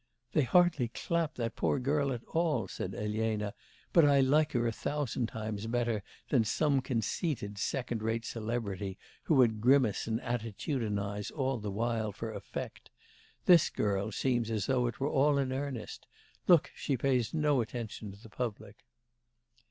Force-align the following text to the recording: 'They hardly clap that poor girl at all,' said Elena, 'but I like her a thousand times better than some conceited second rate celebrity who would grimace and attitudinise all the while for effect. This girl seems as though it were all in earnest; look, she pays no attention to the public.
'They 0.31 0.41
hardly 0.41 0.87
clap 0.87 1.35
that 1.35 1.55
poor 1.55 1.77
girl 1.77 2.11
at 2.11 2.23
all,' 2.23 2.67
said 2.67 2.95
Elena, 2.95 3.53
'but 3.93 4.03
I 4.03 4.19
like 4.19 4.53
her 4.53 4.65
a 4.65 4.71
thousand 4.71 5.27
times 5.27 5.67
better 5.67 6.01
than 6.29 6.43
some 6.43 6.81
conceited 6.81 7.59
second 7.59 8.01
rate 8.01 8.25
celebrity 8.25 8.97
who 9.25 9.35
would 9.35 9.61
grimace 9.61 10.07
and 10.07 10.19
attitudinise 10.21 11.29
all 11.31 11.59
the 11.59 11.69
while 11.69 12.11
for 12.11 12.33
effect. 12.33 12.89
This 13.45 13.69
girl 13.69 14.11
seems 14.11 14.49
as 14.49 14.65
though 14.65 14.87
it 14.87 14.99
were 14.99 15.07
all 15.07 15.37
in 15.37 15.51
earnest; 15.53 16.07
look, 16.47 16.71
she 16.73 16.97
pays 16.97 17.31
no 17.31 17.61
attention 17.61 18.11
to 18.11 18.17
the 18.19 18.27
public. 18.29 18.77